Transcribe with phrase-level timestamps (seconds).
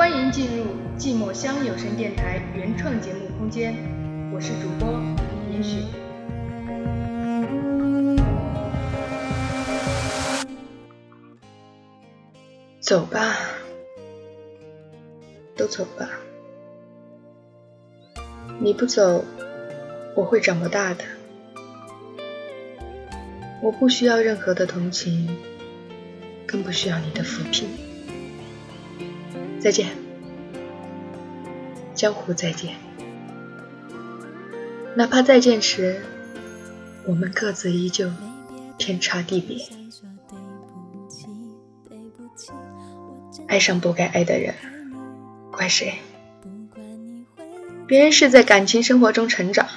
[0.00, 0.64] 欢迎进入
[0.98, 3.74] 寂寞乡有声电台原创节目空间，
[4.32, 4.98] 我是主播
[5.52, 5.84] 也许。
[12.80, 13.36] 走吧，
[15.54, 16.08] 都走吧。
[18.58, 19.22] 你不走，
[20.16, 21.04] 我会长不大的。
[23.60, 25.28] 我不需要任何的同情，
[26.46, 27.89] 更不需要你的抚平。
[29.60, 29.88] 再见，
[31.94, 32.74] 江湖再见。
[34.96, 36.00] 哪怕再见时，
[37.06, 38.10] 我们各自依旧，
[38.78, 39.58] 天差地别。
[43.46, 44.54] 爱上不该爱的人，
[45.52, 45.94] 怪谁？
[47.86, 49.68] 别人是在感情生活中成长，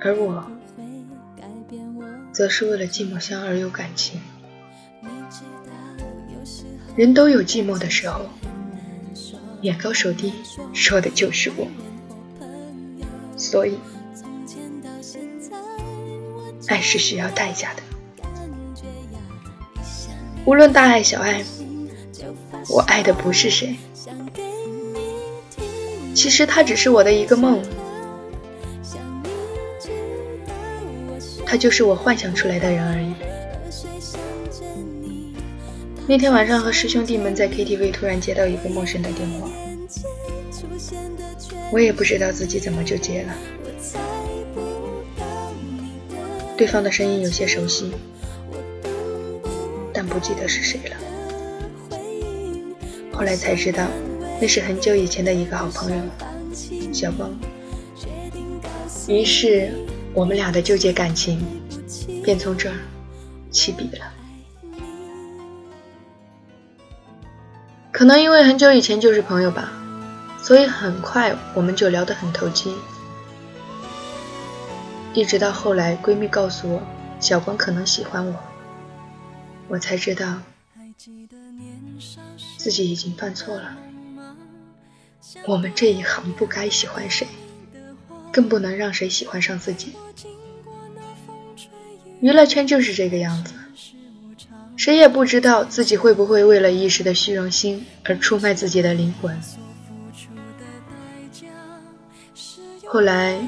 [0.00, 0.50] 而我。
[2.32, 4.20] 则是为了寂寞乡而有感情。
[7.00, 8.26] 人都有寂寞的时候，
[9.62, 10.34] 眼高手低
[10.74, 11.66] 说的就是我。
[13.38, 13.78] 所以，
[16.66, 17.82] 爱是需要代价的。
[20.44, 21.42] 无论大爱小爱，
[22.68, 23.76] 我爱的不是谁，
[26.14, 27.62] 其实他只是我的一个梦。
[31.46, 33.14] 他就是我幻想出来的人而已。
[36.10, 39.48] 那天晚上和师兄弟们在 KTV，突然接到一个陌生的电话，
[41.70, 43.32] 我也不知道自己怎么就接了。
[46.56, 47.92] 对方的声音有些熟悉，
[49.94, 50.96] 但不记得是谁了。
[53.12, 53.86] 后来才知道，
[54.40, 56.02] 那是很久以前的一个好朋友，
[56.92, 57.30] 小光。
[59.06, 59.70] 于是。
[60.12, 61.40] 我们俩的纠结感情
[62.20, 62.74] 便从这儿
[63.48, 64.12] 起笔了。
[68.00, 69.70] 可能因为很久以前就是朋友吧，
[70.42, 72.74] 所以很快我们就聊得很投机。
[75.12, 76.82] 一直到后来闺蜜告诉我
[77.20, 78.34] 小光可能喜欢我，
[79.68, 80.38] 我才知道
[82.56, 83.76] 自己已经犯错了。
[85.46, 87.28] 我们这一行不该喜欢谁。
[88.32, 89.94] 更不能让谁喜欢上自己。
[92.20, 93.52] 娱乐圈就是这个样子，
[94.80, 99.38] 谁也不知道自己会不会为了一时的虚荣心而出卖自己的灵魂。
[102.86, 103.38] 后来，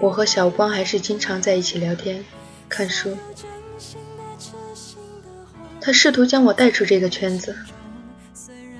[0.00, 2.24] 我和小光还是经常在一起聊天、
[2.68, 3.16] 看书。
[5.80, 7.54] 他试图将我带出这个圈子，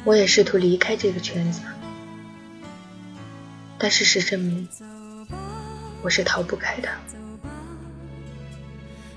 [0.02, 1.60] 我也试图离开这个圈子，
[3.78, 4.68] 但事实证明。
[6.02, 6.88] 我是逃不开的。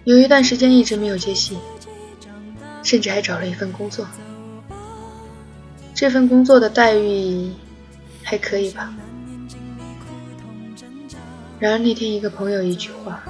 [0.03, 1.58] 有一段时间一直没有接戏，
[2.84, 4.06] 甚至还找了一份工作。
[5.96, 7.52] 这份工作的待遇
[8.22, 8.94] 还可以吧。
[11.60, 13.24] 然而那天一个朋友一句话，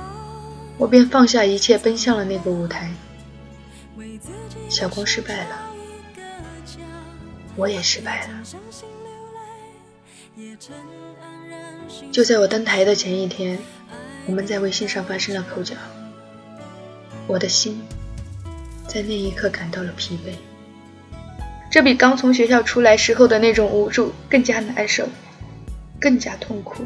[0.77, 2.91] 我便放下一切奔向了那个舞台。
[4.69, 5.71] 小光失败了，
[7.55, 8.43] 我也失败了。
[12.11, 13.59] 就在我登台的前一天，
[14.25, 15.75] 我们在微信上发生了口角。
[17.27, 17.79] 我的心
[18.93, 20.35] 在那一刻感到了疲惫，
[21.71, 25.09] 这比刚从学校出来时候的那种无助更加难受，
[25.99, 26.83] 更加痛苦。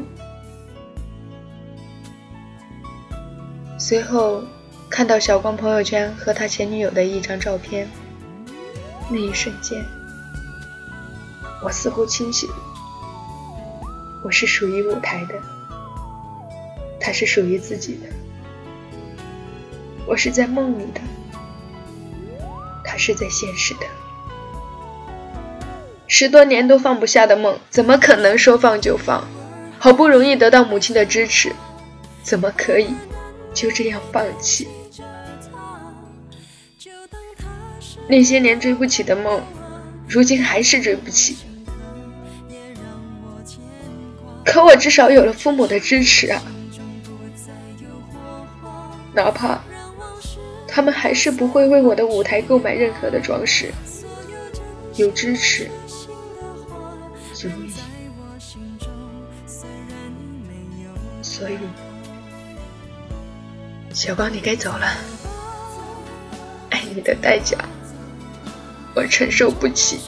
[3.78, 4.42] 随后
[4.88, 7.86] 看到小光朋友圈和他前女友的一张照片，
[9.10, 9.84] 那一瞬间，
[11.62, 12.48] 我似乎清醒。
[14.24, 15.34] 我是属于舞台的，
[16.98, 18.08] 他是属于自己的。
[20.06, 21.00] 我是在梦里的，
[22.98, 23.86] 是在现实的。
[26.06, 29.26] 十多年都放不下的梦，怎么可能说放就放？
[29.78, 31.52] 好不容易得到母亲的支持，
[32.22, 32.94] 怎么可以
[33.54, 34.66] 就这样放弃？
[38.08, 39.40] 那些年追不起的梦，
[40.08, 41.36] 如今还是追不起。
[44.44, 46.42] 可我至少有了父母的支持啊，
[49.12, 49.60] 哪怕
[50.68, 53.72] 他们还是不会为我的舞台购买任何的装饰，
[54.96, 55.68] 有支持
[57.34, 57.72] 足以。
[61.20, 61.58] 所以，
[63.92, 64.86] 小光，你该走了。
[66.70, 67.56] 爱你的代价，
[68.94, 70.00] 我承受不起，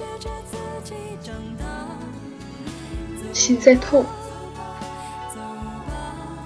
[3.33, 4.05] 心在痛。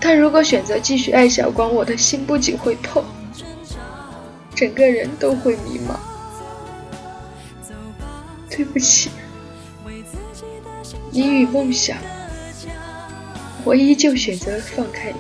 [0.01, 3.03] 但如果选择继续爱小光，我的心不仅会痛，
[4.55, 5.99] 整个人都会迷茫。
[8.49, 9.11] 对不起，
[11.11, 11.99] 你与梦想，
[13.65, 15.19] 我依旧选择放开你。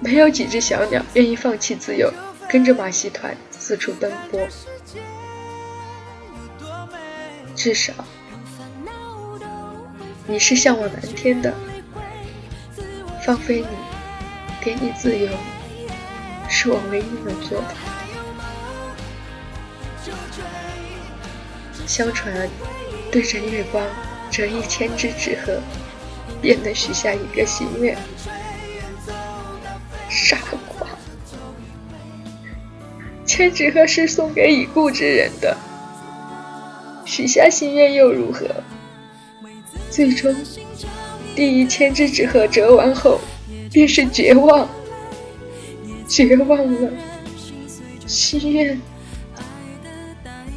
[0.00, 2.12] 没有几只小鸟愿意放弃自由，
[2.48, 4.40] 跟着马戏团四处奔波。
[7.56, 7.92] 至少，
[10.28, 11.52] 你是向往蓝天的。
[13.26, 13.66] 放飞你，
[14.60, 15.28] 给你自由，
[16.48, 17.74] 是我唯一能做的。
[21.86, 22.48] 相传，
[23.10, 23.84] 对着月光
[24.30, 25.60] 折一千只纸鹤，
[26.40, 27.96] 便能许下一个心愿。
[30.08, 30.88] 傻瓜，
[33.24, 35.56] 千纸鹤是送给已故之人的，
[37.04, 38.46] 许下心愿又如何？
[39.90, 40.34] 最终。
[41.34, 43.20] 第一千只纸鹤折完后，
[43.70, 44.68] 便是绝望，
[46.10, 46.90] 绝望了，
[48.06, 48.80] 心愿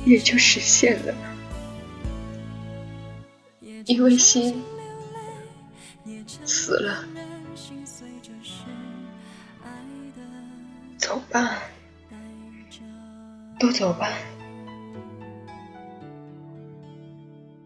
[0.06, 1.14] 也就实现了，
[3.86, 4.64] 因为心
[6.46, 7.04] 死了。
[10.98, 11.58] 走吧，
[13.60, 14.08] 都走吧，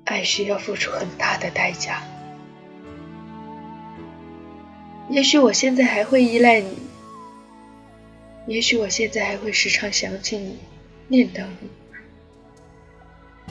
[0.05, 2.01] 爱需要付出很大的代价。
[5.11, 6.75] 也许我现在还会依赖你，
[8.47, 10.59] 也许我现在还会时常想起你，
[11.07, 11.69] 念叨你。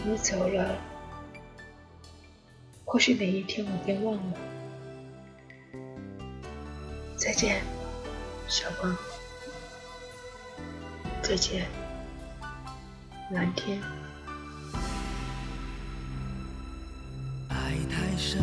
[0.05, 0.77] 你走了，
[2.85, 4.39] 或许哪一天我便忘了。
[7.17, 7.61] 再见，
[8.47, 8.97] 小光。
[11.23, 11.67] 再见，
[13.33, 13.81] 蓝天。
[17.49, 18.41] 爱太深。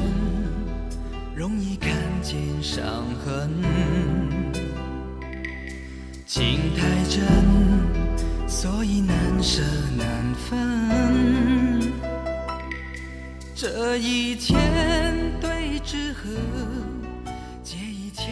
[1.33, 3.49] 容易看见伤痕，
[6.33, 7.21] 情太真，
[8.47, 9.61] 所以难舍
[9.97, 11.91] 难分。
[13.53, 14.57] 这一天
[15.41, 16.29] 对纸鹤，
[17.61, 18.27] 借一千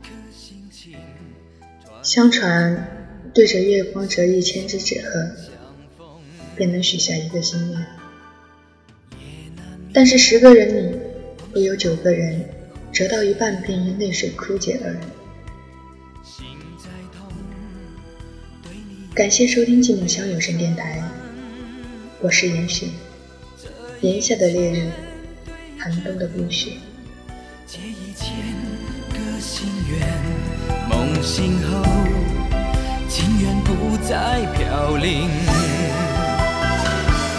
[0.00, 0.94] 颗心情。
[2.00, 2.86] 相传，
[3.34, 6.06] 对着月光折一千只纸鹤，
[6.54, 7.86] 便能许下一个心愿。
[9.92, 10.96] 但是十个人里。
[11.52, 12.44] 会有九个人
[12.92, 14.94] 折到一半便因泪水枯竭而
[19.16, 21.02] 感谢收听寂寞乡有声电台，
[22.20, 22.88] 我是严雪。
[24.02, 24.90] 炎夏的烈日，
[25.78, 26.72] 寒冬的冰雪。
[27.66, 28.28] 借一千
[29.08, 30.06] 个心愿，
[30.86, 31.82] 梦醒后
[33.08, 35.30] 情缘不再飘零。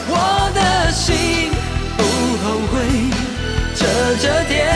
[0.10, 1.52] 我的心
[1.96, 2.02] 不
[2.42, 2.82] 后悔。
[3.76, 3.86] 折
[4.16, 4.67] 折叠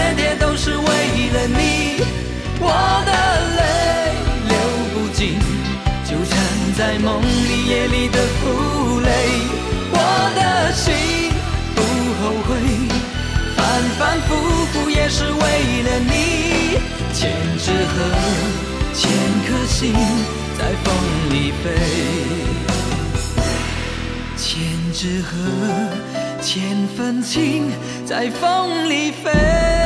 [6.91, 9.09] 在梦里夜里的负累。
[9.93, 9.97] 我
[10.35, 10.91] 的心
[11.73, 11.79] 不
[12.19, 12.49] 后悔，
[13.55, 13.59] 反
[13.97, 14.35] 反复
[14.73, 15.39] 复也是为
[15.83, 16.11] 了你。
[17.13, 17.95] 千纸鹤，
[18.93, 19.09] 千
[19.47, 19.93] 颗心
[20.59, 20.93] 在风
[21.29, 21.65] 里飞，
[24.35, 24.51] 千
[24.91, 25.31] 纸鹤。
[26.41, 27.71] 千份情
[28.05, 29.80] 在风里飞。